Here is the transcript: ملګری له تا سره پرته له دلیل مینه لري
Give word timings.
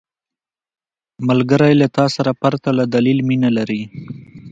ملګری 1.27 1.73
له 1.81 1.87
تا 1.95 2.05
سره 2.15 2.31
پرته 2.41 2.69
له 2.77 2.83
دلیل 2.95 3.19
مینه 3.27 3.49
لري 3.57 3.81